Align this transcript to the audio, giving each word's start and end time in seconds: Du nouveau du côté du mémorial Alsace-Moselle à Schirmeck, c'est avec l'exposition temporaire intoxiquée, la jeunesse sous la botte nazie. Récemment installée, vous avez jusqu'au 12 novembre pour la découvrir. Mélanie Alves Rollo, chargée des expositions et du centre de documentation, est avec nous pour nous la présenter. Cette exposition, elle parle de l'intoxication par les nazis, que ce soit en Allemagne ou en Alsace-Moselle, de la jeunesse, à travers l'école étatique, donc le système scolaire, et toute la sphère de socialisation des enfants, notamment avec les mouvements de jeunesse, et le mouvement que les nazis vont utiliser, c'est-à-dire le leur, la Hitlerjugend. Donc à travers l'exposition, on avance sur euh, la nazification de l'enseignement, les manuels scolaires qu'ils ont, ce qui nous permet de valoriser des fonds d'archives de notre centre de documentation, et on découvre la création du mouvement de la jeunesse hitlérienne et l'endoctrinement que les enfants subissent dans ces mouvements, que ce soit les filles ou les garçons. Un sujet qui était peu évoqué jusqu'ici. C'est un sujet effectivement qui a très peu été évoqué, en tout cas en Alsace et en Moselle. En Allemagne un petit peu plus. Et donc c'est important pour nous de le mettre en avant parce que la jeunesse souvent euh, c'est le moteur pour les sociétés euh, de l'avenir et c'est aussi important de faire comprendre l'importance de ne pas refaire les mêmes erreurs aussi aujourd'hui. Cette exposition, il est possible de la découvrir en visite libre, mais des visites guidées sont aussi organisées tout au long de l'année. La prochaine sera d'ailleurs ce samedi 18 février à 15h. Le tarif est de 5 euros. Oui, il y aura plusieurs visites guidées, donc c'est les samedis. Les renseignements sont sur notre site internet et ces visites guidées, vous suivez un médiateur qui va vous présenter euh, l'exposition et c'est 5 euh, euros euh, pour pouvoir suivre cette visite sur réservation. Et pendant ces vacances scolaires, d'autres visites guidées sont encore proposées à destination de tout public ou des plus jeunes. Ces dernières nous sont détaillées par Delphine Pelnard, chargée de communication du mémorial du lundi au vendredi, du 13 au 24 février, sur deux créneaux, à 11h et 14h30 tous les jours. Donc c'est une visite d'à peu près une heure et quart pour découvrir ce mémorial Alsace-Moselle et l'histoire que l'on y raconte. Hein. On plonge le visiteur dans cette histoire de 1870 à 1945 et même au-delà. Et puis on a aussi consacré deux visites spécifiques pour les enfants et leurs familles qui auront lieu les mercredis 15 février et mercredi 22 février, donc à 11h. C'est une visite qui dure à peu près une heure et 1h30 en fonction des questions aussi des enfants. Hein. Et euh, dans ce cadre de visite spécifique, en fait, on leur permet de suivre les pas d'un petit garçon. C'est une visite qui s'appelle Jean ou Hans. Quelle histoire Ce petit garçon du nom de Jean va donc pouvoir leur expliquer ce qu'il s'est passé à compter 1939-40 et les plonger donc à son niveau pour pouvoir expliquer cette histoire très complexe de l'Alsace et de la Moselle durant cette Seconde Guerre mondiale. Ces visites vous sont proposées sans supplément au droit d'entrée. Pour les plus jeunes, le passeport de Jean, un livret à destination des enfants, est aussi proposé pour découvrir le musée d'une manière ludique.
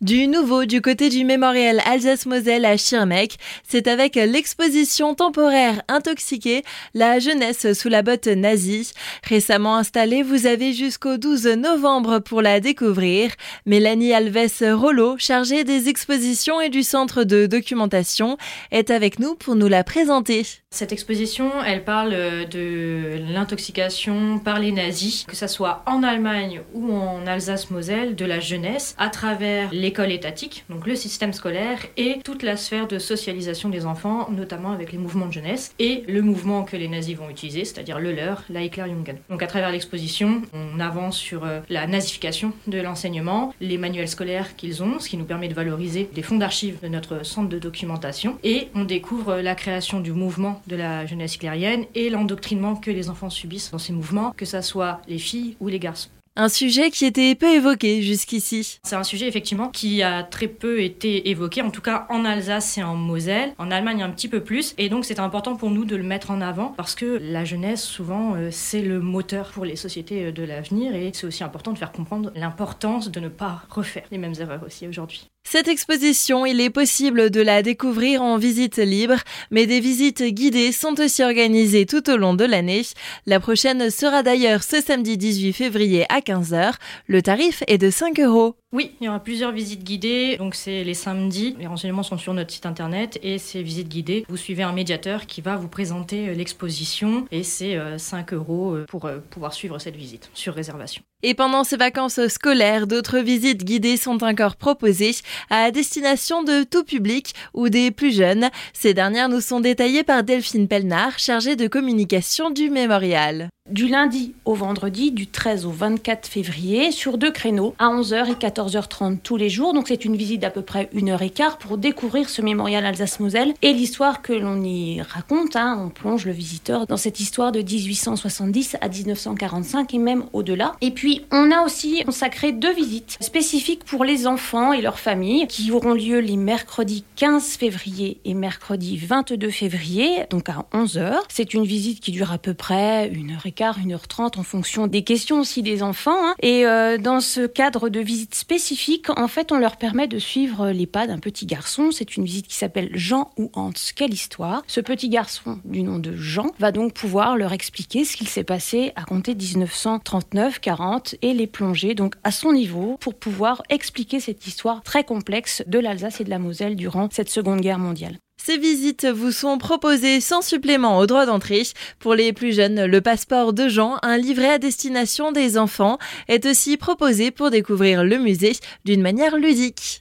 Du 0.00 0.28
nouveau 0.28 0.64
du 0.64 0.80
côté 0.80 1.08
du 1.08 1.24
mémorial 1.24 1.82
Alsace-Moselle 1.84 2.64
à 2.64 2.76
Schirmeck, 2.76 3.36
c'est 3.66 3.88
avec 3.88 4.14
l'exposition 4.14 5.16
temporaire 5.16 5.82
intoxiquée, 5.88 6.62
la 6.94 7.18
jeunesse 7.18 7.72
sous 7.72 7.88
la 7.88 8.02
botte 8.02 8.28
nazie. 8.28 8.92
Récemment 9.24 9.74
installée, 9.74 10.22
vous 10.22 10.46
avez 10.46 10.72
jusqu'au 10.72 11.16
12 11.16 11.48
novembre 11.48 12.20
pour 12.20 12.42
la 12.42 12.60
découvrir. 12.60 13.32
Mélanie 13.66 14.12
Alves 14.12 14.62
Rollo, 14.72 15.16
chargée 15.18 15.64
des 15.64 15.88
expositions 15.88 16.60
et 16.60 16.68
du 16.68 16.84
centre 16.84 17.24
de 17.24 17.46
documentation, 17.46 18.36
est 18.70 18.90
avec 18.90 19.18
nous 19.18 19.34
pour 19.34 19.56
nous 19.56 19.66
la 19.66 19.82
présenter. 19.82 20.46
Cette 20.78 20.92
exposition, 20.92 21.50
elle 21.66 21.82
parle 21.82 22.10
de 22.10 23.18
l'intoxication 23.32 24.38
par 24.38 24.60
les 24.60 24.70
nazis, 24.70 25.24
que 25.24 25.34
ce 25.34 25.48
soit 25.48 25.82
en 25.86 26.04
Allemagne 26.04 26.60
ou 26.72 26.92
en 26.92 27.26
Alsace-Moselle, 27.26 28.14
de 28.14 28.24
la 28.24 28.38
jeunesse, 28.38 28.94
à 28.96 29.08
travers 29.08 29.72
l'école 29.72 30.12
étatique, 30.12 30.64
donc 30.70 30.86
le 30.86 30.94
système 30.94 31.32
scolaire, 31.32 31.80
et 31.96 32.20
toute 32.22 32.44
la 32.44 32.56
sphère 32.56 32.86
de 32.86 33.00
socialisation 33.00 33.70
des 33.70 33.86
enfants, 33.86 34.28
notamment 34.30 34.70
avec 34.70 34.92
les 34.92 34.98
mouvements 34.98 35.26
de 35.26 35.32
jeunesse, 35.32 35.74
et 35.80 36.04
le 36.06 36.22
mouvement 36.22 36.62
que 36.62 36.76
les 36.76 36.86
nazis 36.86 37.16
vont 37.16 37.30
utiliser, 37.30 37.64
c'est-à-dire 37.64 37.98
le 37.98 38.12
leur, 38.12 38.44
la 38.48 38.62
Hitlerjugend. 38.62 39.16
Donc 39.30 39.42
à 39.42 39.48
travers 39.48 39.72
l'exposition, 39.72 40.42
on 40.52 40.78
avance 40.78 41.16
sur 41.16 41.44
euh, 41.44 41.58
la 41.70 41.88
nazification 41.88 42.52
de 42.68 42.78
l'enseignement, 42.78 43.52
les 43.60 43.78
manuels 43.78 44.06
scolaires 44.06 44.54
qu'ils 44.54 44.82
ont, 44.84 45.00
ce 45.00 45.08
qui 45.08 45.16
nous 45.16 45.24
permet 45.24 45.48
de 45.48 45.54
valoriser 45.54 46.08
des 46.14 46.22
fonds 46.22 46.38
d'archives 46.38 46.78
de 46.82 46.88
notre 46.88 47.26
centre 47.26 47.48
de 47.48 47.58
documentation, 47.58 48.38
et 48.44 48.68
on 48.76 48.84
découvre 48.84 49.38
la 49.40 49.56
création 49.56 49.98
du 49.98 50.12
mouvement 50.12 50.57
de 50.66 50.76
la 50.76 51.06
jeunesse 51.06 51.36
hitlérienne 51.36 51.84
et 51.94 52.10
l'endoctrinement 52.10 52.76
que 52.76 52.90
les 52.90 53.10
enfants 53.10 53.30
subissent 53.30 53.70
dans 53.70 53.78
ces 53.78 53.92
mouvements, 53.92 54.32
que 54.36 54.44
ce 54.44 54.60
soit 54.60 55.00
les 55.08 55.18
filles 55.18 55.56
ou 55.60 55.68
les 55.68 55.78
garçons. 55.78 56.10
Un 56.40 56.48
sujet 56.48 56.92
qui 56.92 57.04
était 57.04 57.34
peu 57.34 57.52
évoqué 57.52 58.00
jusqu'ici. 58.00 58.78
C'est 58.84 58.94
un 58.94 59.02
sujet 59.02 59.26
effectivement 59.26 59.70
qui 59.70 60.04
a 60.04 60.22
très 60.22 60.46
peu 60.46 60.80
été 60.80 61.30
évoqué, 61.30 61.62
en 61.62 61.72
tout 61.72 61.80
cas 61.80 62.06
en 62.10 62.24
Alsace 62.24 62.78
et 62.78 62.82
en 62.84 62.94
Moselle. 62.94 63.54
En 63.58 63.72
Allemagne 63.72 64.04
un 64.04 64.10
petit 64.10 64.28
peu 64.28 64.40
plus. 64.40 64.72
Et 64.78 64.88
donc 64.88 65.04
c'est 65.04 65.18
important 65.18 65.56
pour 65.56 65.72
nous 65.72 65.84
de 65.84 65.96
le 65.96 66.04
mettre 66.04 66.30
en 66.30 66.40
avant 66.40 66.68
parce 66.76 66.94
que 66.94 67.18
la 67.20 67.44
jeunesse 67.44 67.82
souvent 67.82 68.36
euh, 68.36 68.50
c'est 68.52 68.82
le 68.82 69.00
moteur 69.00 69.50
pour 69.50 69.64
les 69.64 69.74
sociétés 69.74 70.26
euh, 70.26 70.30
de 70.30 70.44
l'avenir 70.44 70.94
et 70.94 71.10
c'est 71.12 71.26
aussi 71.26 71.42
important 71.42 71.72
de 71.72 71.78
faire 71.78 71.90
comprendre 71.90 72.30
l'importance 72.36 73.10
de 73.10 73.18
ne 73.18 73.28
pas 73.28 73.62
refaire 73.68 74.04
les 74.12 74.18
mêmes 74.18 74.34
erreurs 74.38 74.62
aussi 74.64 74.86
aujourd'hui. 74.86 75.28
Cette 75.50 75.68
exposition, 75.68 76.44
il 76.44 76.60
est 76.60 76.68
possible 76.68 77.30
de 77.30 77.40
la 77.40 77.62
découvrir 77.62 78.20
en 78.20 78.36
visite 78.36 78.76
libre, 78.76 79.16
mais 79.50 79.64
des 79.64 79.80
visites 79.80 80.22
guidées 80.22 80.72
sont 80.72 81.00
aussi 81.00 81.22
organisées 81.22 81.86
tout 81.86 82.10
au 82.10 82.18
long 82.18 82.34
de 82.34 82.44
l'année. 82.44 82.82
La 83.24 83.40
prochaine 83.40 83.88
sera 83.88 84.22
d'ailleurs 84.22 84.62
ce 84.62 84.82
samedi 84.82 85.16
18 85.16 85.54
février 85.54 86.04
à 86.10 86.20
15h. 86.20 86.74
Le 87.06 87.22
tarif 87.22 87.62
est 87.66 87.78
de 87.78 87.88
5 87.88 88.20
euros. 88.20 88.56
Oui, 88.70 88.94
il 89.00 89.06
y 89.06 89.08
aura 89.08 89.20
plusieurs 89.20 89.50
visites 89.50 89.82
guidées, 89.82 90.36
donc 90.36 90.54
c'est 90.54 90.84
les 90.84 90.92
samedis. 90.92 91.56
Les 91.58 91.66
renseignements 91.66 92.02
sont 92.02 92.18
sur 92.18 92.34
notre 92.34 92.52
site 92.52 92.66
internet 92.66 93.18
et 93.22 93.38
ces 93.38 93.62
visites 93.62 93.88
guidées, 93.88 94.26
vous 94.28 94.36
suivez 94.36 94.62
un 94.62 94.72
médiateur 94.72 95.24
qui 95.24 95.40
va 95.40 95.56
vous 95.56 95.68
présenter 95.68 96.28
euh, 96.28 96.34
l'exposition 96.34 97.24
et 97.30 97.44
c'est 97.44 97.78
5 97.96 98.30
euh, 98.30 98.36
euros 98.36 98.74
euh, 98.74 98.84
pour 98.86 99.08
pouvoir 99.30 99.54
suivre 99.54 99.78
cette 99.78 99.96
visite 99.96 100.30
sur 100.34 100.52
réservation. 100.52 101.02
Et 101.22 101.32
pendant 101.32 101.64
ces 101.64 101.78
vacances 101.78 102.28
scolaires, 102.28 102.86
d'autres 102.86 103.20
visites 103.20 103.64
guidées 103.64 103.96
sont 103.96 104.22
encore 104.22 104.56
proposées 104.56 105.14
à 105.48 105.70
destination 105.70 106.42
de 106.42 106.62
tout 106.62 106.84
public 106.84 107.32
ou 107.54 107.70
des 107.70 107.90
plus 107.90 108.14
jeunes. 108.14 108.50
Ces 108.74 108.92
dernières 108.92 109.30
nous 109.30 109.40
sont 109.40 109.60
détaillées 109.60 110.04
par 110.04 110.24
Delphine 110.24 110.68
Pelnard, 110.68 111.18
chargée 111.18 111.56
de 111.56 111.68
communication 111.68 112.50
du 112.50 112.68
mémorial 112.68 113.48
du 113.70 113.88
lundi 113.88 114.34
au 114.44 114.54
vendredi, 114.54 115.10
du 115.10 115.26
13 115.26 115.66
au 115.66 115.70
24 115.70 116.26
février, 116.26 116.90
sur 116.92 117.18
deux 117.18 117.30
créneaux, 117.30 117.74
à 117.78 117.88
11h 117.88 118.30
et 118.30 118.34
14h30 118.34 119.18
tous 119.22 119.36
les 119.36 119.48
jours. 119.48 119.72
Donc 119.72 119.88
c'est 119.88 120.04
une 120.04 120.16
visite 120.16 120.40
d'à 120.40 120.50
peu 120.50 120.62
près 120.62 120.88
une 120.92 121.10
heure 121.10 121.22
et 121.22 121.30
quart 121.30 121.58
pour 121.58 121.78
découvrir 121.78 122.28
ce 122.28 122.42
mémorial 122.42 122.84
Alsace-Moselle 122.84 123.54
et 123.62 123.72
l'histoire 123.72 124.22
que 124.22 124.32
l'on 124.32 124.62
y 124.62 125.00
raconte. 125.02 125.56
Hein. 125.56 125.80
On 125.84 125.90
plonge 125.90 126.26
le 126.26 126.32
visiteur 126.32 126.86
dans 126.86 126.96
cette 126.96 127.20
histoire 127.20 127.52
de 127.52 127.60
1870 127.60 128.76
à 128.80 128.88
1945 128.88 129.94
et 129.94 129.98
même 129.98 130.24
au-delà. 130.32 130.74
Et 130.80 130.90
puis 130.90 131.24
on 131.30 131.50
a 131.50 131.62
aussi 131.62 132.04
consacré 132.04 132.52
deux 132.52 132.74
visites 132.74 133.18
spécifiques 133.20 133.84
pour 133.84 134.04
les 134.04 134.26
enfants 134.26 134.72
et 134.72 134.80
leurs 134.80 134.98
familles 134.98 135.46
qui 135.46 135.70
auront 135.72 135.94
lieu 135.94 136.20
les 136.20 136.36
mercredis 136.36 137.04
15 137.16 137.56
février 137.56 138.20
et 138.24 138.34
mercredi 138.34 138.96
22 138.96 139.50
février, 139.50 140.24
donc 140.30 140.48
à 140.48 140.66
11h. 140.72 141.18
C'est 141.28 141.54
une 141.54 141.64
visite 141.64 142.00
qui 142.00 142.12
dure 142.12 142.32
à 142.32 142.38
peu 142.38 142.54
près 142.54 143.08
une 143.08 143.32
heure 143.32 143.46
et 143.46 143.52
1h30 143.58 144.38
en 144.38 144.42
fonction 144.42 144.86
des 144.86 145.02
questions 145.02 145.40
aussi 145.40 145.62
des 145.62 145.82
enfants. 145.82 146.16
Hein. 146.16 146.34
Et 146.42 146.66
euh, 146.66 146.98
dans 146.98 147.20
ce 147.20 147.46
cadre 147.46 147.88
de 147.88 148.00
visite 148.00 148.34
spécifique, 148.34 149.10
en 149.10 149.28
fait, 149.28 149.52
on 149.52 149.58
leur 149.58 149.76
permet 149.76 150.08
de 150.08 150.18
suivre 150.18 150.70
les 150.70 150.86
pas 150.86 151.06
d'un 151.06 151.18
petit 151.18 151.46
garçon. 151.46 151.90
C'est 151.90 152.16
une 152.16 152.24
visite 152.24 152.48
qui 152.48 152.56
s'appelle 152.56 152.90
Jean 152.94 153.30
ou 153.36 153.50
Hans. 153.54 153.72
Quelle 153.94 154.12
histoire 154.12 154.62
Ce 154.66 154.80
petit 154.80 155.08
garçon 155.08 155.58
du 155.64 155.82
nom 155.82 155.98
de 155.98 156.14
Jean 156.14 156.52
va 156.58 156.72
donc 156.72 156.94
pouvoir 156.94 157.36
leur 157.36 157.52
expliquer 157.52 158.04
ce 158.04 158.16
qu'il 158.16 158.28
s'est 158.28 158.44
passé 158.44 158.92
à 158.96 159.04
compter 159.04 159.34
1939-40 159.34 161.16
et 161.22 161.34
les 161.34 161.46
plonger 161.46 161.94
donc 161.94 162.14
à 162.24 162.30
son 162.30 162.52
niveau 162.52 162.96
pour 163.00 163.14
pouvoir 163.14 163.62
expliquer 163.68 164.20
cette 164.20 164.46
histoire 164.46 164.82
très 164.82 165.04
complexe 165.04 165.62
de 165.66 165.78
l'Alsace 165.78 166.20
et 166.20 166.24
de 166.24 166.30
la 166.30 166.38
Moselle 166.38 166.76
durant 166.76 167.08
cette 167.10 167.30
Seconde 167.30 167.60
Guerre 167.60 167.78
mondiale. 167.78 168.18
Ces 168.42 168.56
visites 168.56 169.06
vous 169.06 169.32
sont 169.32 169.58
proposées 169.58 170.20
sans 170.20 170.42
supplément 170.42 170.98
au 170.98 171.06
droit 171.06 171.26
d'entrée. 171.26 171.64
Pour 171.98 172.14
les 172.14 172.32
plus 172.32 172.54
jeunes, 172.54 172.86
le 172.86 173.00
passeport 173.00 173.52
de 173.52 173.68
Jean, 173.68 173.98
un 174.02 174.16
livret 174.16 174.52
à 174.52 174.58
destination 174.58 175.32
des 175.32 175.58
enfants, 175.58 175.98
est 176.28 176.46
aussi 176.46 176.76
proposé 176.76 177.30
pour 177.30 177.50
découvrir 177.50 178.04
le 178.04 178.18
musée 178.18 178.56
d'une 178.84 179.02
manière 179.02 179.36
ludique. 179.36 179.96